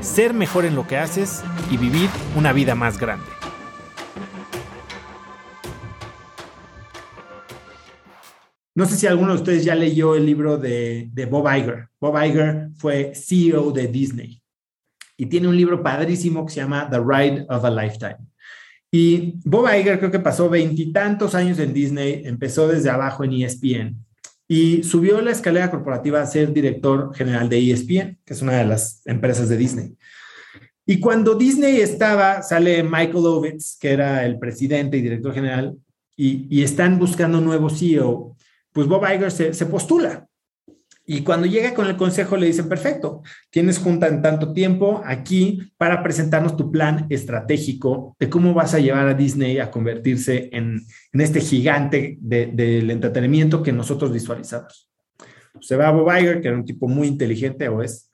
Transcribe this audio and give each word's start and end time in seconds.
ser 0.00 0.34
mejor 0.34 0.64
en 0.64 0.74
lo 0.74 0.86
que 0.86 0.96
haces 0.96 1.42
y 1.70 1.76
vivir 1.76 2.08
una 2.36 2.52
vida 2.52 2.74
más 2.74 2.98
grande. 2.98 3.26
No 8.74 8.86
sé 8.86 8.96
si 8.96 9.06
alguno 9.08 9.32
de 9.32 9.38
ustedes 9.38 9.64
ya 9.64 9.74
leyó 9.74 10.14
el 10.14 10.24
libro 10.24 10.56
de, 10.56 11.10
Bob 11.28 11.48
Iger. 11.52 11.88
Bob 12.00 12.16
Iger 12.24 12.68
fue 12.76 13.12
CEO 13.14 13.72
de 13.72 13.88
Disney 13.88 14.40
y 15.16 15.26
tiene 15.26 15.48
un 15.48 15.56
libro 15.56 15.82
padrísimo 15.82 16.46
que 16.46 16.52
se 16.52 16.60
llama 16.60 16.88
The 16.88 17.00
Ride 17.00 17.46
of 17.48 17.64
a 17.64 17.70
Lifetime. 17.70 18.18
Y 18.90 19.34
Bob 19.44 19.66
Iger 19.68 19.98
creo 19.98 20.12
que 20.12 20.20
pasó 20.20 20.48
veintitantos 20.48 21.34
años 21.34 21.58
en 21.58 21.74
Disney, 21.74 22.22
empezó 22.24 22.68
desde 22.68 22.88
abajo 22.88 23.24
en 23.24 23.32
ESPN 23.32 24.07
y 24.48 24.82
subió 24.82 25.20
la 25.20 25.30
escalera 25.30 25.70
corporativa 25.70 26.22
a 26.22 26.26
ser 26.26 26.52
director 26.52 27.14
general 27.14 27.48
de 27.48 27.70
ESPN, 27.70 28.18
que 28.24 28.32
es 28.32 28.42
una 28.42 28.54
de 28.54 28.64
las 28.64 29.02
empresas 29.06 29.48
de 29.48 29.58
Disney. 29.58 29.96
Y 30.86 31.00
cuando 31.00 31.34
Disney 31.34 31.80
estaba, 31.80 32.42
sale 32.42 32.82
Michael 32.82 33.26
Ovitz, 33.26 33.76
que 33.78 33.90
era 33.90 34.24
el 34.24 34.38
presidente 34.38 34.96
y 34.96 35.02
director 35.02 35.34
general, 35.34 35.76
y, 36.16 36.62
están 36.62 36.98
buscando 36.98 37.38
un 37.38 37.44
nuevo 37.44 37.70
CEO, 37.70 38.34
pues 38.72 38.88
Bob 38.88 39.04
Iger 39.04 39.30
se 39.30 39.66
postula 39.66 40.27
y 41.10 41.22
cuando 41.22 41.46
llega 41.46 41.72
con 41.72 41.86
el 41.86 41.96
consejo 41.96 42.36
le 42.36 42.48
dicen, 42.48 42.68
perfecto, 42.68 43.22
tienes 43.48 43.78
junta 43.78 44.08
en 44.08 44.20
tanto 44.20 44.52
tiempo 44.52 45.00
aquí 45.06 45.72
para 45.78 46.02
presentarnos 46.02 46.54
tu 46.54 46.70
plan 46.70 47.06
estratégico 47.08 48.14
de 48.20 48.28
cómo 48.28 48.52
vas 48.52 48.74
a 48.74 48.78
llevar 48.78 49.08
a 49.08 49.14
Disney 49.14 49.58
a 49.58 49.70
convertirse 49.70 50.50
en, 50.52 50.82
este 51.14 51.40
gigante 51.40 52.18
del 52.20 52.90
entretenimiento 52.90 53.62
que 53.62 53.72
nosotros 53.72 54.12
visualizamos. 54.12 54.90
Se 55.62 55.76
va 55.76 55.88
a 55.88 55.92
Bob 55.92 56.14
Iger, 56.14 56.42
que 56.42 56.48
era 56.48 56.58
un 56.58 56.66
tipo 56.66 56.86
muy 56.86 57.08
inteligente 57.08 57.68
o 57.68 57.80
es, 57.80 58.10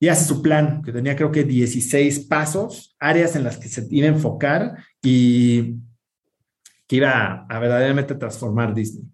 y 0.00 0.08
hace 0.08 0.24
su 0.24 0.40
plan, 0.40 0.80
que 0.80 0.90
tenía 0.90 1.16
creo 1.16 1.30
que 1.30 1.44
16 1.44 2.20
pasos, 2.20 2.96
áreas 2.98 3.36
en 3.36 3.44
las 3.44 3.58
que 3.58 3.68
se 3.68 3.86
iba 3.90 4.06
a 4.06 4.12
enfocar 4.12 4.74
y 5.02 5.74
que 6.86 6.96
iba 6.96 7.44
a 7.46 7.58
verdaderamente 7.58 8.14
transformar 8.14 8.74
Disney. 8.74 9.04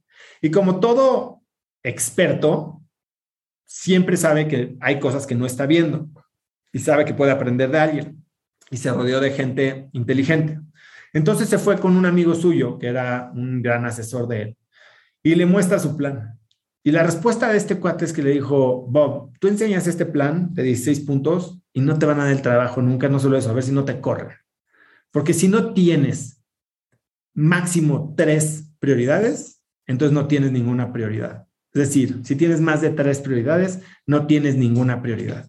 Y 0.40 0.52
como 0.52 0.78
todo 0.78 1.42
experto, 1.82 2.82
siempre 3.74 4.16
sabe 4.16 4.46
que 4.46 4.76
hay 4.80 5.00
cosas 5.00 5.26
que 5.26 5.34
no 5.34 5.46
está 5.46 5.66
viendo 5.66 6.08
y 6.72 6.78
sabe 6.78 7.04
que 7.04 7.12
puede 7.12 7.32
aprender 7.32 7.72
de 7.72 7.78
alguien 7.80 8.24
y 8.70 8.76
se 8.76 8.92
rodeó 8.92 9.20
de 9.20 9.32
gente 9.32 9.88
inteligente. 9.92 10.60
Entonces 11.12 11.48
se 11.48 11.58
fue 11.58 11.80
con 11.80 11.96
un 11.96 12.06
amigo 12.06 12.36
suyo 12.36 12.78
que 12.78 12.86
era 12.86 13.32
un 13.34 13.62
gran 13.62 13.84
asesor 13.84 14.28
de 14.28 14.42
él 14.42 14.56
y 15.24 15.34
le 15.34 15.44
muestra 15.44 15.80
su 15.80 15.96
plan. 15.96 16.38
Y 16.84 16.92
la 16.92 17.02
respuesta 17.02 17.50
de 17.50 17.56
este 17.56 17.80
cuate 17.80 18.04
es 18.04 18.12
que 18.12 18.22
le 18.22 18.30
dijo, 18.30 18.86
Bob, 18.88 19.32
tú 19.40 19.48
enseñas 19.48 19.88
este 19.88 20.06
plan 20.06 20.54
de 20.54 20.62
16 20.62 21.00
puntos 21.00 21.58
y 21.72 21.80
no 21.80 21.98
te 21.98 22.06
van 22.06 22.20
a 22.20 22.24
dar 22.24 22.32
el 22.32 22.42
trabajo 22.42 22.80
nunca, 22.80 23.08
no 23.08 23.18
solo 23.18 23.36
eso, 23.36 23.50
a 23.50 23.54
ver 23.54 23.64
si 23.64 23.72
no 23.72 23.84
te 23.84 24.00
corren. 24.00 24.36
Porque 25.10 25.34
si 25.34 25.48
no 25.48 25.74
tienes 25.74 26.44
máximo 27.34 28.14
tres 28.16 28.70
prioridades, 28.78 29.62
entonces 29.86 30.14
no 30.14 30.28
tienes 30.28 30.52
ninguna 30.52 30.92
prioridad. 30.92 31.48
Es 31.74 31.88
decir, 31.88 32.20
si 32.22 32.36
tienes 32.36 32.60
más 32.60 32.80
de 32.80 32.90
tres 32.90 33.18
prioridades, 33.18 33.80
no 34.06 34.26
tienes 34.26 34.54
ninguna 34.56 35.02
prioridad. 35.02 35.48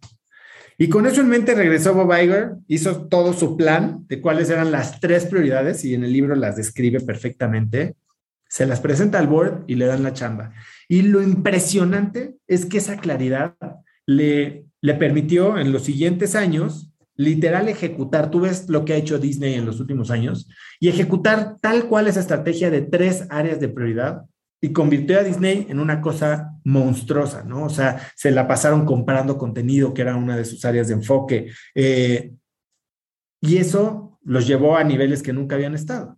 Y 0.77 0.89
con 0.89 1.05
eso 1.05 1.21
en 1.21 1.29
mente 1.29 1.53
regresó 1.53 1.93
Bob 1.93 2.11
Iger, 2.11 2.55
hizo 2.67 3.07
todo 3.07 3.31
su 3.33 3.55
plan 3.55 4.05
de 4.07 4.19
cuáles 4.19 4.49
eran 4.49 4.71
las 4.71 4.99
tres 4.99 5.25
prioridades 5.25 5.85
y 5.85 5.93
en 5.93 6.03
el 6.03 6.11
libro 6.11 6.35
las 6.35 6.57
describe 6.57 6.99
perfectamente. 6.99 7.95
Se 8.49 8.65
las 8.65 8.81
presenta 8.81 9.19
al 9.19 9.27
board 9.27 9.63
y 9.67 9.75
le 9.75 9.85
dan 9.85 10.03
la 10.03 10.13
chamba. 10.13 10.53
Y 10.89 11.03
lo 11.03 11.21
impresionante 11.21 12.35
es 12.47 12.65
que 12.65 12.79
esa 12.79 12.97
claridad 12.97 13.55
le, 14.05 14.65
le 14.81 14.93
permitió 14.95 15.57
en 15.57 15.71
los 15.71 15.83
siguientes 15.83 16.35
años 16.35 16.91
literal 17.17 17.69
ejecutar, 17.69 18.29
tú 18.29 18.41
ves 18.41 18.67
lo 18.67 18.83
que 18.83 18.93
ha 18.93 18.97
hecho 18.97 19.19
Disney 19.19 19.53
en 19.53 19.65
los 19.65 19.79
últimos 19.79 20.11
años, 20.11 20.49
y 20.79 20.89
ejecutar 20.89 21.55
tal 21.61 21.87
cual 21.87 22.07
esa 22.07 22.19
estrategia 22.19 22.69
de 22.69 22.81
tres 22.81 23.25
áreas 23.29 23.59
de 23.59 23.69
prioridad 23.69 24.23
y 24.65 24.73
convirtió 24.73 25.19
a 25.19 25.23
Disney 25.23 25.67
en 25.69 25.79
una 25.79 26.01
cosa 26.01 26.57
monstruosa, 26.63 27.43
¿no? 27.43 27.65
O 27.65 27.69
sea, 27.69 28.01
se 28.15 28.31
la 28.31 28.47
pasaron 28.47 28.83
comprando 28.83 29.37
contenido, 29.37 29.93
que 29.93 30.01
era 30.01 30.15
una 30.15 30.35
de 30.35 30.43
sus 30.43 30.65
áreas 30.65 30.87
de 30.87 30.95
enfoque. 30.95 31.51
Eh, 31.75 32.33
y 33.41 33.57
eso 33.57 34.17
los 34.23 34.47
llevó 34.47 34.75
a 34.75 34.83
niveles 34.83 35.21
que 35.21 35.33
nunca 35.33 35.53
habían 35.53 35.75
estado. 35.75 36.17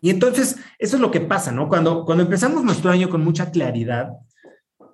Y 0.00 0.08
entonces, 0.08 0.56
eso 0.78 0.96
es 0.96 1.02
lo 1.02 1.10
que 1.10 1.20
pasa, 1.20 1.52
¿no? 1.52 1.68
Cuando, 1.68 2.06
cuando 2.06 2.24
empezamos 2.24 2.64
nuestro 2.64 2.90
año 2.90 3.10
con 3.10 3.22
mucha 3.22 3.50
claridad, 3.50 4.12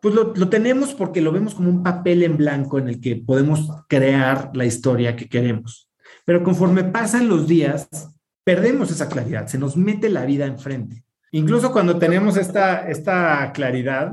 pues 0.03 0.13
lo, 0.13 0.35
lo, 0.35 0.49
tenemos 0.49 0.95
porque 0.95 1.21
lo 1.21 1.31
vemos 1.31 1.55
como 1.55 1.71
un 1.71 1.85
papel 1.85 2.25
en 2.25 2.37
blanco 2.37 2.81
en 2.81 2.89
el 2.89 3.01
que 3.01 3.15
podemos 3.15 3.69
crear 3.89 4.51
la 4.53 4.65
historia 4.65 5.15
que 5.15 5.29
queremos. 5.29 5.89
Pero 6.25 6.43
conforme 6.43 6.83
pasan 6.83 7.29
los 7.29 7.47
días, 7.47 7.89
perdemos 8.43 8.91
esa 8.91 9.09
claridad, 9.09 9.47
se 9.47 9.59
nos 9.59 9.77
mete 9.77 10.09
la 10.09 10.25
vida 10.25 10.47
enfrente. 10.47 11.05
Incluso 11.35 11.73
cuando 11.73 11.99
tenemos 11.99 12.37
esta, 12.37 12.89
esta 12.89 13.51
claridad, 13.53 14.13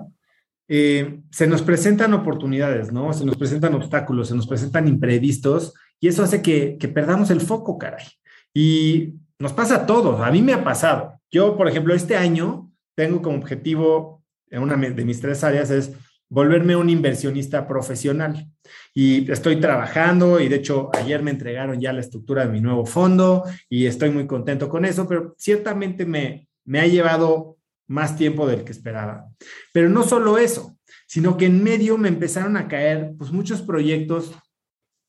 eh, 0.67 1.19
se 1.29 1.45
nos 1.45 1.61
presentan 1.61 2.15
oportunidades, 2.15 2.91
¿no? 2.91 3.13
Se 3.13 3.23
nos 3.23 3.37
presentan 3.37 3.75
obstáculos, 3.75 4.29
se 4.29 4.35
nos 4.35 4.47
presentan 4.47 4.87
imprevistos 4.87 5.75
y 5.99 6.07
eso 6.07 6.23
hace 6.23 6.41
que, 6.41 6.77
que 6.79 6.87
perdamos 6.87 7.29
el 7.29 7.39
foco, 7.39 7.77
caray. 7.77 8.07
Y 8.55 9.13
nos 9.37 9.53
pasa 9.53 9.75
a 9.75 9.85
todos, 9.85 10.19
a 10.19 10.31
mí 10.31 10.41
me 10.41 10.53
ha 10.53 10.63
pasado. 10.63 11.19
Yo, 11.29 11.55
por 11.55 11.67
ejemplo, 11.67 11.93
este 11.93 12.17
año 12.17 12.71
tengo 12.95 13.21
como 13.21 13.37
objetivo, 13.37 14.23
en 14.49 14.63
una 14.63 14.75
de 14.75 15.05
mis 15.05 15.21
tres 15.21 15.43
áreas, 15.43 15.69
es 15.69 15.91
volverme 16.27 16.75
un 16.75 16.89
inversionista 16.89 17.67
profesional. 17.67 18.47
Y 18.95 19.31
estoy 19.31 19.59
trabajando 19.59 20.39
y 20.39 20.49
de 20.49 20.55
hecho 20.55 20.89
ayer 20.93 21.21
me 21.21 21.29
entregaron 21.29 21.79
ya 21.79 21.93
la 21.93 21.99
estructura 21.99 22.47
de 22.47 22.51
mi 22.51 22.61
nuevo 22.61 22.87
fondo 22.87 23.43
y 23.69 23.85
estoy 23.85 24.09
muy 24.09 24.25
contento 24.25 24.69
con 24.69 24.85
eso, 24.85 25.07
pero 25.07 25.35
ciertamente 25.37 26.07
me, 26.07 26.47
me 26.65 26.79
ha 26.79 26.87
llevado 26.87 27.57
más 27.87 28.17
tiempo 28.17 28.47
del 28.47 28.63
que 28.63 28.71
esperaba. 28.71 29.27
Pero 29.73 29.89
no 29.89 30.03
solo 30.03 30.37
eso, 30.37 30.77
sino 31.07 31.37
que 31.37 31.45
en 31.45 31.63
medio 31.63 31.97
me 31.97 32.07
empezaron 32.07 32.55
a 32.57 32.67
caer 32.67 33.13
pues 33.17 33.31
muchos 33.31 33.61
proyectos 33.61 34.31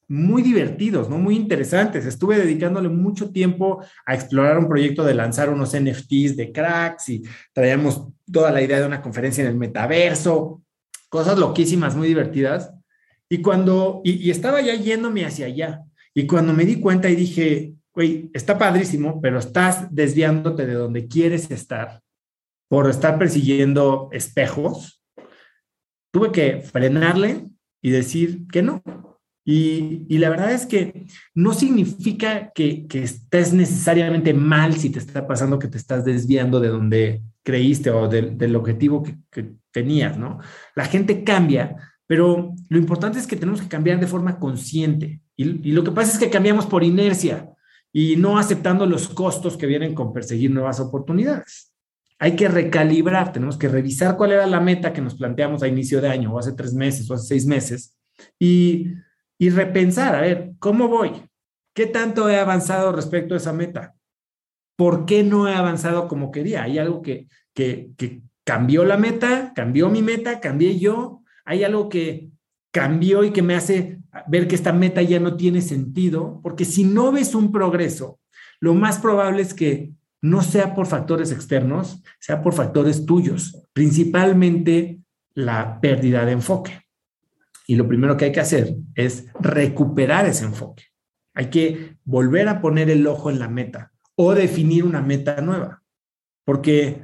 muy 0.09 0.43
divertidos, 0.43 1.09
¿no? 1.09 1.17
Muy 1.17 1.37
interesantes. 1.37 2.05
Estuve 2.05 2.37
dedicándole 2.37 2.89
mucho 2.89 3.31
tiempo 3.31 3.83
a 4.05 4.15
explorar 4.15 4.59
un 4.59 4.69
proyecto 4.69 5.05
de 5.05 5.15
lanzar 5.15 5.49
unos 5.49 5.75
NFTs 5.75 6.37
de 6.37 6.53
cracks 6.53 7.09
y 7.09 7.23
traíamos 7.53 8.09
toda 8.31 8.51
la 8.51 8.61
idea 8.61 8.81
de 8.81 8.87
una 8.87 9.01
conferencia 9.01 9.43
en 9.43 9.49
el 9.49 9.57
metaverso, 9.57 10.63
cosas 11.09 11.39
loquísimas, 11.39 11.97
muy 11.97 12.09
divertidas. 12.09 12.75
Y 13.29 13.41
cuando, 13.41 14.03
y, 14.05 14.15
y 14.27 14.31
estaba 14.31 14.61
ya 14.61 14.75
yéndome 14.75 15.25
hacia 15.25 15.47
allá. 15.47 15.83
Y 16.13 16.27
cuando 16.27 16.53
me 16.53 16.67
di 16.67 16.79
cuenta 16.79 17.09
y 17.09 17.17
dije, 17.17 17.73
güey, 17.95 18.31
está 18.33 18.59
padrísimo, 18.59 19.21
pero 19.21 19.39
estás 19.39 19.95
desviándote 19.95 20.67
de 20.67 20.75
donde 20.75 21.07
quieres 21.07 21.51
estar 21.51 22.01
por 22.69 22.89
estar 22.89 23.19
persiguiendo 23.19 24.09
espejos. 24.13 25.03
Tuve 26.11 26.33
que 26.33 26.61
frenarle 26.61 27.49
y 27.83 27.91
decir 27.91 28.47
que 28.49 28.63
no. 28.63 28.83
Y, 29.45 30.07
la 30.19 30.31
verdad 30.31 30.53
es 30.53 30.67
que 30.67 31.07
no 31.35 31.53
significa 31.53 32.53
que, 32.55 32.87
estés 32.93 33.53
necesariamente 33.53 34.33
mal 34.33 34.75
si 34.75 34.89
te 34.91 35.01
está 35.01 35.27
pasando 35.27 35.59
que 35.59 35.69
te 35.69 35.79
estás 35.79 36.05
desviando 36.05 36.61
de 36.61 36.69
donde 36.69 37.23
creíste 37.43 37.91
o 37.91 38.09
del 38.09 38.57
objetivo 38.57 39.03
que, 39.03 39.53
tenías, 39.73 40.19
¿no? 40.19 40.39
La 40.77 40.85
gente 40.85 41.25
cambia, 41.25 41.77
pero 42.07 42.55
lo 42.69 42.79
importante 42.79 43.19
es 43.19 43.27
que 43.27 43.37
tenemos 43.37 43.63
que 43.63 43.69
cambiar 43.69 43.99
de 43.99 44.07
forma 44.07 44.39
consciente. 44.39 45.23
y 45.35 45.73
lo 45.73 45.83
que 45.83 45.93
pasa 45.93 46.13
es 46.13 46.19
que 46.19 46.29
cambiamos 46.29 46.67
por 46.67 46.85
inercia 46.85 47.53
y 47.93 48.17
no 48.17 48.39
aceptando 48.39 48.87
los 48.87 49.09
costos 49.09 49.57
que 49.57 49.67
vienen 49.67 49.95
con 49.95 50.13
perseguir 50.13 50.51
nuevas 50.51 50.81
oportunidades. 50.81 51.73
Hay 52.19 52.37
que 52.37 52.49
recalibrar, 52.49 53.33
tenemos 53.33 53.59
que 53.59 53.69
revisar 53.69 54.17
cuál 54.17 54.33
era 54.33 54.47
la 54.47 54.61
meta 54.61 54.93
que 54.93 55.03
nos 55.03 55.15
planteamos 55.15 55.63
a 55.63 55.69
inicio 55.69 56.01
de 56.01 56.09
año 56.09 56.33
o 56.33 56.39
hace 56.39 56.53
tres 56.53 56.73
meses 56.73 57.11
o 57.11 57.15
hace 57.15 57.27
seis 57.27 57.47
meses 57.47 57.99
y, 58.39 58.87
y 59.39 59.51
repensar, 59.51 60.15
a 60.15 60.21
ver, 60.21 60.53
¿cómo 60.59 60.89
voy? 60.89 61.11
¿Qué 61.75 61.87
tanto 61.87 62.29
he 62.29 62.39
avanzado 62.39 62.93
respecto 62.93 63.35
a 63.35 63.39
esa 63.39 63.53
meta? 63.53 63.95
¿Por 64.77 65.05
qué 65.05 65.23
no 65.23 65.49
he 65.49 65.55
avanzado 65.55 66.09
como 66.09 66.31
quería? 66.31 66.63
¿Hay 66.63 66.79
algo 66.79 67.03
que, 67.03 67.29
que, 67.55 67.91
que 67.97 68.23
cambió 68.45 68.85
la 68.85 68.97
meta? 68.97 69.53
¿Cambió 69.55 69.89
mi 69.89 70.03
meta? 70.03 70.41
¿Cambié 70.41 70.79
yo? 70.79 71.23
¿Hay 71.45 71.65
algo 71.65 71.89
que 71.89 72.31
cambió 72.71 73.25
y 73.25 73.33
que 73.33 73.43
me 73.43 73.55
hace 73.55 74.02
ver 74.27 74.47
que 74.47 74.55
esta 74.55 74.73
meta 74.73 75.03
ya 75.03 75.21
no 75.21 75.37
tiene 75.37 75.63
sentido, 75.63 76.41
porque 76.43 76.65
si 76.65 76.85
no 76.85 77.13
ves 77.13 77.35
un 77.35 77.51
progreso, 77.51 78.21
lo 78.61 78.75
más 78.75 78.99
probable 78.99 79.43
es 79.43 79.55
que 79.55 79.93
no 80.21 80.43
sea 80.43 80.75
por 80.75 80.87
factores 80.87 81.33
externos, 81.33 82.03
sea 82.21 82.43
por 82.43 82.55
factores 82.55 83.07
tuyos, 83.07 83.67
principalmente 83.73 85.01
la 85.35 85.81
pérdida 85.81 86.25
de 86.25 86.33
enfoque. 86.33 86.83
Y 87.67 87.77
lo 87.77 87.89
primero 87.89 88.17
que 88.17 88.27
hay 88.27 88.33
que 88.33 88.41
hacer 88.41 88.77
es 88.95 89.27
recuperar 89.41 90.27
ese 90.27 90.45
enfoque. 90.45 90.85
Hay 91.35 91.47
que 91.47 91.97
volver 92.05 92.49
a 92.49 92.61
poner 92.61 92.91
el 92.91 93.07
ojo 93.07 93.31
en 93.31 93.39
la 93.39 93.49
meta 93.49 93.93
o 94.15 94.35
definir 94.35 94.85
una 94.85 95.01
meta 95.01 95.41
nueva, 95.41 95.83
porque 96.45 97.03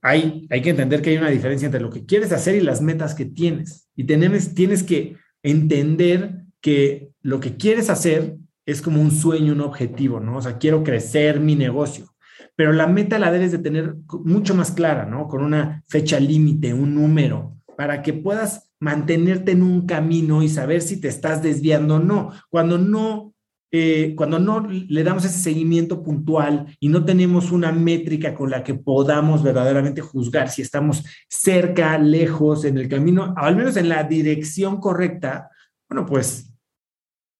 hay, 0.00 0.46
hay 0.50 0.62
que 0.62 0.70
entender 0.70 1.02
que 1.02 1.10
hay 1.10 1.16
una 1.18 1.30
diferencia 1.30 1.66
entre 1.66 1.80
lo 1.80 1.90
que 1.90 2.06
quieres 2.06 2.32
hacer 2.32 2.54
y 2.54 2.60
las 2.60 2.80
metas 2.80 3.14
que 3.14 3.24
tienes. 3.24 3.88
Y 3.96 4.04
tienes, 4.04 4.54
tienes 4.54 4.82
que 4.82 5.16
entender 5.50 6.44
que 6.60 7.10
lo 7.22 7.40
que 7.40 7.56
quieres 7.56 7.90
hacer 7.90 8.36
es 8.66 8.82
como 8.82 9.00
un 9.00 9.12
sueño, 9.12 9.52
un 9.52 9.60
objetivo, 9.60 10.20
¿no? 10.20 10.38
O 10.38 10.42
sea, 10.42 10.58
quiero 10.58 10.82
crecer 10.82 11.38
mi 11.38 11.54
negocio, 11.54 12.14
pero 12.56 12.72
la 12.72 12.86
meta 12.86 13.18
la 13.18 13.30
debes 13.30 13.52
de 13.52 13.58
tener 13.58 13.94
mucho 14.24 14.54
más 14.54 14.72
clara, 14.72 15.06
¿no? 15.06 15.28
Con 15.28 15.44
una 15.44 15.84
fecha 15.88 16.18
límite, 16.18 16.74
un 16.74 16.94
número, 16.94 17.56
para 17.76 18.02
que 18.02 18.12
puedas 18.12 18.72
mantenerte 18.80 19.52
en 19.52 19.62
un 19.62 19.86
camino 19.86 20.42
y 20.42 20.48
saber 20.48 20.82
si 20.82 21.00
te 21.00 21.08
estás 21.08 21.42
desviando 21.42 21.96
o 21.96 22.00
no. 22.00 22.32
Cuando 22.50 22.78
no 22.78 23.35
eh, 23.72 24.14
cuando 24.16 24.38
no 24.38 24.60
le 24.68 25.02
damos 25.02 25.24
ese 25.24 25.38
seguimiento 25.38 26.02
puntual 26.02 26.66
y 26.78 26.88
no 26.88 27.04
tenemos 27.04 27.50
una 27.50 27.72
métrica 27.72 28.34
con 28.34 28.50
la 28.50 28.62
que 28.62 28.74
podamos 28.74 29.42
verdaderamente 29.42 30.00
juzgar 30.00 30.48
si 30.50 30.62
estamos 30.62 31.04
cerca, 31.28 31.98
lejos, 31.98 32.64
en 32.64 32.78
el 32.78 32.88
camino, 32.88 33.34
al 33.36 33.56
menos 33.56 33.76
en 33.76 33.88
la 33.88 34.04
dirección 34.04 34.78
correcta, 34.78 35.50
bueno, 35.88 36.06
pues 36.06 36.52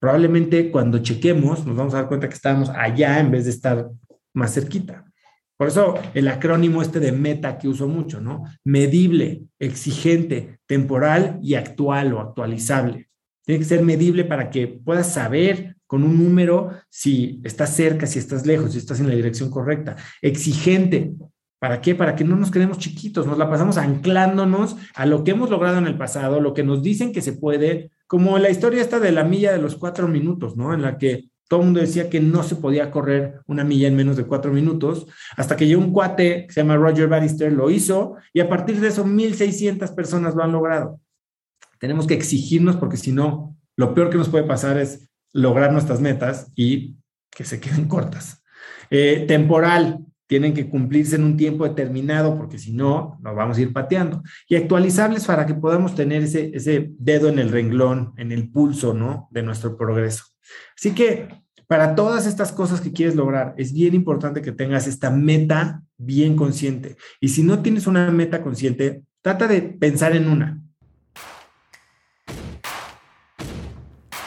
probablemente 0.01 0.71
cuando 0.71 0.99
chequemos 0.99 1.65
nos 1.65 1.77
vamos 1.77 1.95
a 1.95 1.99
dar 1.99 2.09
cuenta 2.09 2.29
que 2.29 2.35
estamos 2.35 2.71
allá 2.71 3.21
en 3.21 3.31
vez 3.31 3.45
de 3.45 3.51
estar 3.51 3.89
más 4.35 4.53
cerquita. 4.53 5.05
Por 5.57 5.69
eso 5.69 5.95
el 6.13 6.29
acrónimo 6.29 6.83
este 6.83 7.01
de 7.01 7.13
meta 7.13 7.57
que 7.57 7.69
uso 7.69 7.89
mucho, 7.89 8.21
¿no? 8.21 8.45
Medible, 8.65 9.45
exigente, 9.59 10.59
temporal 10.67 11.39
y 11.43 11.55
actual 11.55 12.13
o 12.13 12.21
actualizable. 12.21 13.09
Tiene 13.45 13.61
que 13.61 13.65
ser 13.65 13.83
medible 13.83 14.25
para 14.25 14.51
que 14.51 14.67
puedas 14.67 15.13
saber 15.13 15.76
con 15.87 16.03
un 16.03 16.23
número 16.23 16.71
si 16.91 17.41
estás 17.45 17.75
cerca, 17.75 18.07
si 18.07 18.19
estás 18.19 18.47
lejos, 18.47 18.73
si 18.73 18.79
estás 18.79 19.01
en 19.01 19.09
la 19.09 19.15
dirección 19.15 19.51
correcta. 19.51 19.97
Exigente. 20.23 21.13
¿Para 21.59 21.81
qué? 21.81 21.95
Para 21.95 22.15
que 22.15 22.25
no 22.25 22.37
nos 22.37 22.51
quedemos 22.51 22.79
chiquitos, 22.79 23.27
nos 23.27 23.39
la 23.39 23.49
pasamos 23.49 23.79
anclándonos 23.79 24.77
a 24.95 25.07
lo 25.07 25.25
que 25.25 25.31
hemos 25.31 25.49
logrado 25.49 25.79
en 25.79 25.87
el 25.87 25.97
pasado, 25.97 26.41
lo 26.41 26.53
que 26.53 26.63
nos 26.63 26.83
dicen 26.83 27.13
que 27.13 27.23
se 27.23 27.33
puede, 27.33 27.91
como 28.07 28.39
la 28.39 28.51
historia 28.51 28.83
esta 28.83 29.01
de 29.01 29.11
la 29.11 29.25
milla 29.25 29.53
de 29.53 29.59
los 29.59 29.77
cuatro 29.77 30.07
minutos, 30.07 30.57
¿no? 30.57 30.75
En 30.75 30.83
la 30.83 30.99
que 30.99 31.31
todo 31.49 31.61
el 31.61 31.67
mundo 31.67 31.81
decía 31.81 32.11
que 32.11 32.21
no 32.21 32.43
se 32.43 32.57
podía 32.57 32.91
correr 32.91 33.41
una 33.47 33.65
milla 33.65 33.89
en 33.89 33.97
menos 33.97 34.17
de 34.17 34.25
cuatro 34.25 34.53
minutos, 34.53 35.07
hasta 35.37 35.57
que 35.57 35.67
llegó 35.67 35.81
un 35.81 35.93
cuate 35.93 36.47
que 36.47 36.53
se 36.53 36.61
llama 36.61 36.77
Roger 36.77 37.09
Bannister, 37.09 37.53
lo 37.53 37.71
hizo, 37.71 38.17
y 38.33 38.41
a 38.41 38.49
partir 38.49 38.81
de 38.81 38.89
eso 38.89 39.05
1.600 39.05 39.95
personas 39.95 40.35
lo 40.35 40.43
han 40.43 40.53
logrado. 40.53 41.01
Tenemos 41.79 42.07
que 42.07 42.15
exigirnos 42.15 42.77
porque 42.77 42.97
si 42.97 43.13
no, 43.13 43.57
lo 43.77 43.95
peor 43.95 44.11
que 44.11 44.19
nos 44.19 44.29
puede 44.29 44.45
pasar 44.45 44.79
es 44.79 45.09
lograr 45.33 45.73
nuestras 45.73 46.01
metas 46.01 46.51
y 46.55 46.97
que 47.31 47.45
se 47.45 47.61
queden 47.61 47.89
cortas. 47.89 48.43
Eh, 48.91 49.25
temporal, 49.27 50.05
tienen 50.27 50.55
que 50.55 50.69
cumplirse 50.69 51.17
en 51.17 51.25
un 51.25 51.37
tiempo 51.37 51.69
determinado 51.69 52.37
porque 52.37 52.59
si 52.59 52.73
no, 52.73 53.19
nos 53.23 53.37
vamos 53.37 53.59
a 53.59 53.61
ir 53.61 53.73
pateando. 53.73 54.23
Y 54.49 54.57
actualizables 54.57 55.25
para 55.25 55.47
que 55.47 55.55
podamos 55.55 55.95
tener 55.95 56.23
ese, 56.23 56.51
ese 56.55 56.91
dedo 56.99 57.29
en 57.29 57.39
el 57.39 57.51
renglón, 57.51 58.13
en 58.17 58.33
el 58.33 58.51
pulso, 58.51 58.93
¿no? 58.93 59.29
De 59.31 59.43
nuestro 59.43 59.77
progreso. 59.77 60.25
Así 60.77 60.93
que 60.93 61.29
para 61.67 61.95
todas 61.95 62.27
estas 62.27 62.53
cosas 62.53 62.81
que 62.81 62.93
quieres 62.93 63.17
lograr, 63.17 63.55
es 63.57 63.73
bien 63.73 63.95
importante 63.95 64.43
que 64.43 64.53
tengas 64.53 64.87
esta 64.87 65.11
meta 65.11 65.83
bien 65.97 66.37
consciente. 66.37 66.97
Y 67.21 67.29
si 67.29 67.43
no 67.43 67.61
tienes 67.61 67.87
una 67.87 68.11
meta 68.11 68.43
consciente, 68.43 69.03
trata 69.21 69.49
de 69.49 69.63
pensar 69.63 70.15
en 70.15 70.29
una. 70.29 70.63